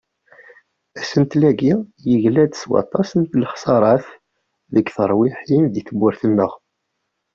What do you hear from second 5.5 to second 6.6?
di tmurt-nneɣ.